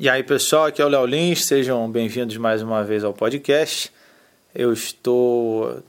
[0.00, 3.92] E aí, pessoal, aqui é o Léo Lins, sejam bem-vindos mais uma vez ao podcast.
[4.54, 5.82] Eu estou,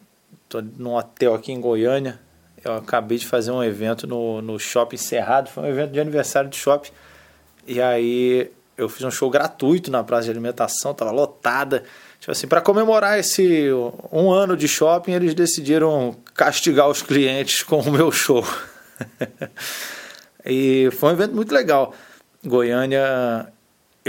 [0.46, 2.19] estou num hotel aqui em Goiânia.
[2.66, 6.50] Eu acabei de fazer um evento no, no Shopping Cerrado, foi um evento de aniversário
[6.50, 6.90] do shopping.
[7.67, 11.84] E aí eu fiz um show gratuito na praça de alimentação, estava lotada.
[12.20, 13.70] Tipo assim, para comemorar esse
[14.12, 18.44] um ano de shopping, eles decidiram castigar os clientes com o meu show.
[20.44, 21.94] e foi um evento muito legal.
[22.44, 23.54] Goiânia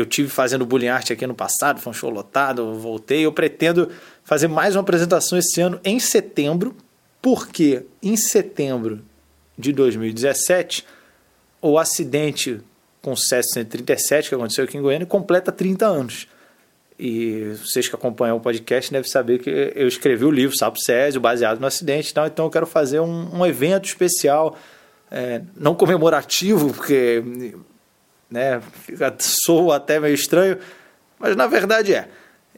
[0.00, 3.24] eu tive fazendo bullying art aqui no passado, foi um show lotado, voltei.
[3.24, 3.90] Eu pretendo
[4.24, 6.76] fazer mais uma apresentação esse ano em setembro,
[7.20, 9.02] porque em setembro
[9.58, 10.86] de 2017
[11.60, 12.60] o acidente
[13.02, 16.26] com o 737 que aconteceu aqui em Goiânia completa 30 anos.
[16.98, 21.18] E vocês que acompanham o podcast devem saber que eu escrevi o livro Sapo Césio,
[21.18, 22.10] baseado no acidente.
[22.10, 24.56] Então, então eu quero fazer um, um evento especial,
[25.10, 27.22] é, não comemorativo, porque
[28.30, 28.62] né?
[29.18, 30.58] Sou até meio estranho,
[31.18, 32.08] mas na verdade é.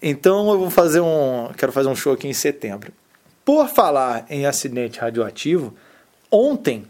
[0.01, 2.93] Então eu vou fazer um, quero fazer um show aqui em setembro.
[3.45, 5.75] Por falar em acidente radioativo,
[6.31, 6.85] ontem,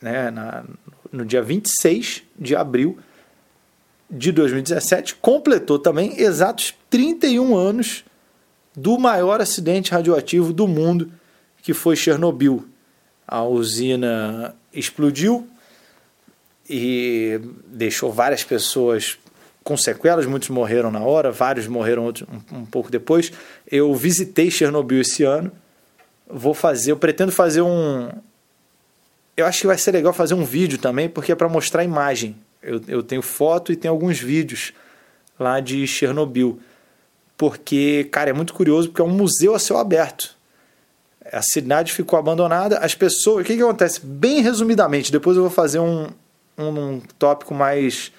[0.00, 0.64] né, na,
[1.10, 2.98] no dia 26 de abril
[4.10, 8.04] de 2017, completou também exatos 31 anos
[8.76, 11.12] do maior acidente radioativo do mundo,
[11.62, 12.66] que foi Chernobyl.
[13.26, 15.48] A usina explodiu
[16.74, 19.18] e deixou várias pessoas
[19.62, 23.30] com sequelas, muitos morreram na hora, vários morreram outros, um, um, pouco depois.
[23.70, 25.52] Eu visitei Chernobyl esse ano.
[26.26, 28.10] Vou fazer, eu pretendo fazer um.
[29.36, 31.84] Eu acho que vai ser legal fazer um vídeo também, porque é para mostrar a
[31.84, 32.34] imagem.
[32.62, 34.72] Eu, eu tenho foto e tenho alguns vídeos
[35.38, 36.58] lá de Chernobyl.
[37.36, 40.34] Porque, cara, é muito curioso, porque é um museu a céu aberto.
[41.30, 43.42] A cidade ficou abandonada, as pessoas.
[43.42, 44.00] O que, que acontece?
[44.02, 46.08] Bem resumidamente, depois eu vou fazer um,
[46.58, 48.12] um, tópico mais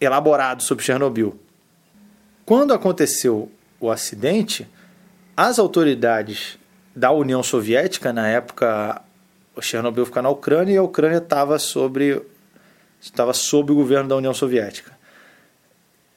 [0.00, 1.38] elaborado sobre Chernobyl.
[2.44, 4.68] Quando aconteceu o acidente,
[5.36, 6.58] as autoridades
[6.94, 9.02] da União Soviética, na época,
[9.60, 12.22] Chernobyl fica na Ucrânia e a Ucrânia estava sobre
[13.00, 14.92] estava sob o governo da União Soviética.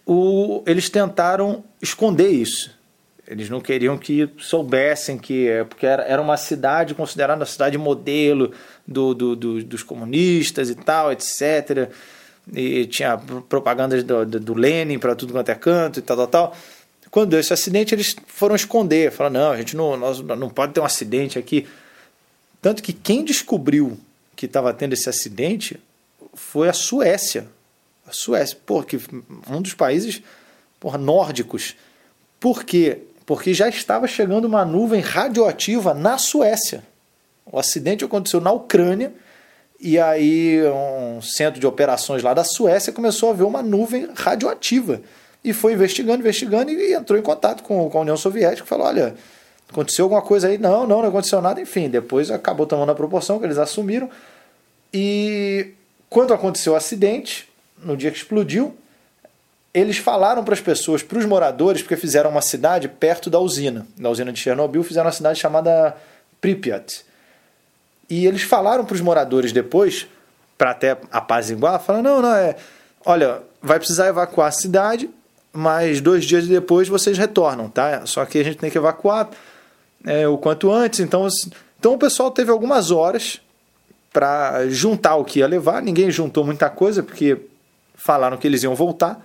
[0.06, 2.77] O, eles tentaram esconder isso.
[3.28, 5.48] Eles não queriam que soubessem que.
[5.68, 8.54] Porque era, uma cidade considerada uma cidade modelo
[8.88, 11.90] do, do, do dos comunistas e tal, etc.
[12.54, 13.18] E tinha
[13.50, 16.58] propagandas do, do, do Lenin para tudo quanto é canto e tal, tal, tal.
[17.12, 19.12] Quando deu esse acidente, eles foram esconder.
[19.12, 21.68] Falaram: não, a gente não, nós, não pode ter um acidente aqui.
[22.62, 23.98] Tanto que quem descobriu
[24.38, 25.78] que estava tendo esse acidente
[26.34, 27.48] foi a Suécia.
[28.08, 28.98] A Suécia, porque
[29.50, 30.22] um dos países
[30.80, 31.76] porra, nórdicos.
[32.40, 33.00] Por quê?
[33.28, 36.82] Porque já estava chegando uma nuvem radioativa na Suécia.
[37.46, 39.14] O acidente aconteceu na Ucrânia
[39.82, 45.02] e aí um centro de operações lá da Suécia começou a ver uma nuvem radioativa
[45.44, 49.14] e foi investigando, investigando e entrou em contato com, a União Soviética e falou, olha,
[49.70, 50.58] aconteceu alguma coisa aí?
[50.58, 51.60] Não, não, não aconteceu nada.
[51.60, 54.10] Enfim, depois acabou tomando a proporção que eles assumiram
[54.94, 55.74] e
[56.10, 57.50] quando aconteceu o acidente,
[57.84, 58.74] no dia que explodiu,
[59.78, 63.86] eles falaram para as pessoas, para os moradores, porque fizeram uma cidade perto da usina,
[63.98, 65.96] da usina de Chernobyl, fizeram uma cidade chamada
[66.42, 67.06] Pripyat.
[68.10, 70.08] E eles falaram para os moradores depois,
[70.58, 72.56] para até apaziguar, falaram, não, não, é,
[73.06, 75.10] olha, vai precisar evacuar a cidade,
[75.54, 78.06] mas dois dias depois vocês retornam, tá?
[78.06, 79.30] Só que a gente tem que evacuar
[80.06, 81.28] é, o quanto antes, então,
[81.80, 83.42] então o pessoal teve algumas horas
[84.12, 87.38] para juntar o que ia levar, ninguém juntou muita coisa, porque
[87.94, 89.22] falaram que eles iam voltar,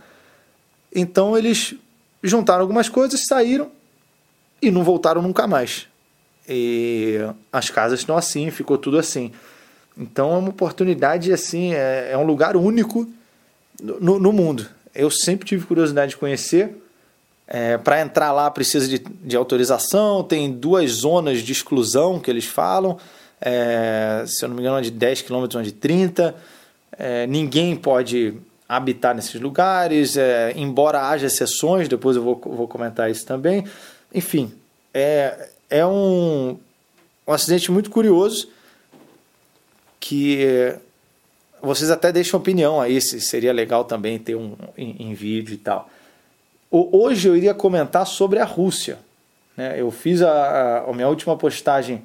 [0.94, 1.74] então eles
[2.22, 3.70] juntaram algumas coisas, saíram
[4.60, 5.88] e não voltaram nunca mais.
[6.48, 7.18] E
[7.52, 9.32] as casas estão assim, ficou tudo assim.
[9.96, 13.08] Então é uma oportunidade assim, é, é um lugar único
[13.80, 14.66] no, no, mundo.
[14.94, 16.76] Eu sempre tive curiosidade de conhecer.
[17.46, 22.44] É, Para entrar lá precisa de, de, autorização, tem duas zonas de exclusão que eles
[22.44, 22.98] falam.
[23.40, 26.34] É, se eu não me engano, uma de 10 km, uma de 30.
[26.98, 28.34] É, ninguém pode
[28.76, 33.64] habitar nesses lugares, é, embora haja exceções, depois eu vou, vou comentar isso também.
[34.14, 34.52] Enfim,
[34.94, 36.58] é, é um,
[37.26, 38.48] um acidente muito curioso
[40.00, 40.76] que
[41.62, 45.58] vocês até deixam opinião aí, se seria legal também ter um em, em vídeo e
[45.58, 45.88] tal.
[46.68, 48.98] O, hoje eu iria comentar sobre a Rússia.
[49.56, 49.80] Né?
[49.80, 52.02] Eu fiz a, a, minha última postagem,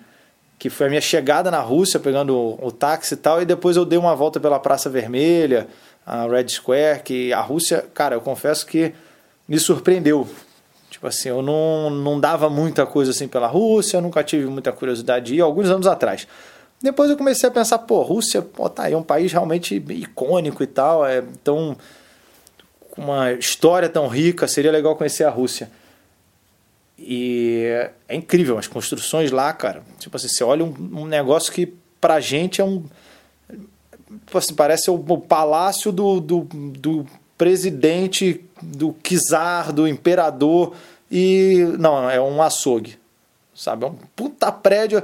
[0.60, 3.78] que foi a minha chegada na Rússia, pegando o, o táxi e tal, e depois
[3.78, 5.68] eu dei uma volta pela Praça Vermelha,
[6.08, 8.94] a Red Square, que a Rússia, cara, eu confesso que
[9.46, 10.26] me surpreendeu.
[10.90, 15.26] Tipo assim, eu não, não dava muita coisa assim pela Rússia, nunca tive muita curiosidade
[15.26, 16.26] de ir, alguns anos atrás.
[16.82, 20.68] Depois eu comecei a pensar, pô, Rússia, pô, tá, é um país realmente icônico e
[20.68, 21.76] tal, é, então
[22.92, 25.70] com uma história tão rica, seria legal conhecer a Rússia.
[26.98, 27.66] E
[28.08, 29.84] é incrível, as construções lá, cara.
[30.00, 32.86] Tipo assim, você olha um, um negócio que pra gente é um.
[34.26, 37.06] Tipo assim, parece o, palácio do, do, do
[37.38, 40.74] presidente, do czar, do imperador.
[41.12, 41.76] E.
[41.78, 42.98] Não, é um açougue.
[43.54, 43.86] Sabe?
[43.86, 45.04] É um puta prédio.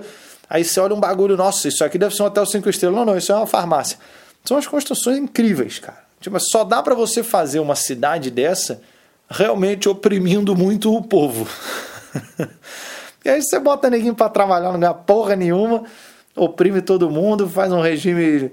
[0.50, 2.96] Aí você olha um bagulho, nossa, isso aqui deve ser um hotel cinco estrelas.
[2.96, 3.98] Não, não, isso é uma farmácia.
[4.46, 6.04] São as construções incríveis, cara.
[6.20, 8.82] Tipo, só dá para você fazer uma cidade dessa
[9.30, 11.48] realmente oprimindo muito o povo.
[13.26, 15.84] e aí você bota neguinho para trabalhar, não ganha porra nenhuma,
[16.36, 18.52] oprime todo mundo, faz um regime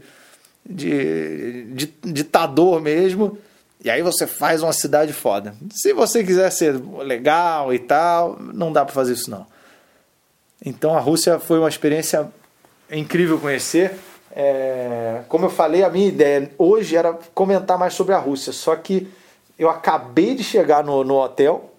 [0.65, 3.39] de, de ditador mesmo.
[3.83, 5.55] E aí você faz uma cidade foda.
[5.71, 9.47] Se você quiser ser legal e tal, não dá para fazer isso não.
[10.65, 12.31] Então a Rússia foi uma experiência
[12.91, 13.99] incrível conhecer.
[14.33, 18.77] É, como eu falei, a minha ideia hoje era comentar mais sobre a Rússia, só
[18.77, 19.09] que
[19.59, 21.71] eu acabei de chegar no, no hotel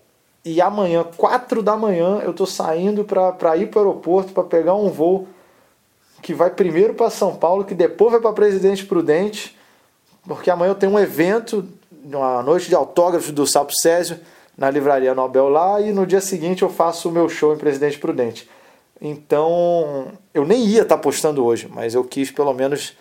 [0.44, 4.74] e amanhã, 4 da manhã, eu estou saindo para ir para o aeroporto para pegar
[4.74, 5.28] um voo
[6.22, 9.58] que vai primeiro para São Paulo, que depois vai para Presidente Prudente,
[10.24, 11.68] porque amanhã eu tenho um evento,
[12.04, 14.20] uma noite de autógrafos do Sapo Césio
[14.58, 17.98] na Livraria Nobel lá, e no dia seguinte eu faço o meu show em Presidente
[17.98, 18.48] Prudente.
[19.02, 22.94] Então, eu nem ia estar tá postando hoje, mas eu quis pelo menos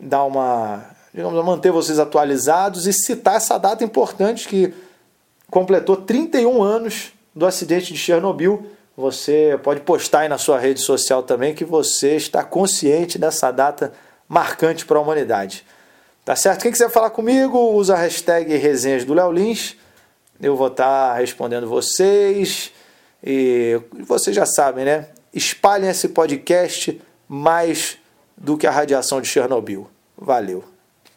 [0.00, 4.72] dar uma, digamos, manter vocês atualizados e citar essa data importante que
[5.50, 8.66] completou 31 anos do acidente de Chernobyl.
[8.98, 13.92] Você pode postar aí na sua rede social também que você está consciente dessa data
[14.28, 15.64] marcante para a humanidade.
[16.24, 16.62] Tá certo?
[16.62, 19.76] Quem quiser falar comigo, usa a hashtag resenhas do Léo Lins.
[20.42, 22.72] Eu vou estar tá respondendo vocês.
[23.22, 25.06] E vocês já sabem, né?
[25.32, 27.98] Espalhem esse podcast mais
[28.36, 29.88] do que a radiação de Chernobyl.
[30.16, 30.64] Valeu.